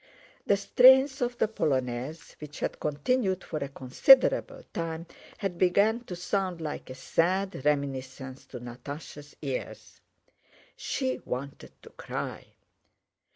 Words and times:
The 0.47 0.57
strains 0.57 1.21
of 1.21 1.37
the 1.37 1.47
polonaise, 1.47 2.35
which 2.39 2.61
had 2.61 2.79
continued 2.79 3.43
for 3.43 3.59
a 3.59 3.69
considerable 3.69 4.63
time, 4.73 5.05
had 5.37 5.59
begun 5.59 6.05
to 6.05 6.15
sound 6.15 6.59
like 6.59 6.89
a 6.89 6.95
sad 6.95 7.63
reminiscence 7.65 8.47
to 8.47 8.59
Natásha's 8.59 9.35
ears. 9.43 10.01
She 10.75 11.21
wanted 11.23 11.73
to 11.83 11.91
cry. 11.91 12.47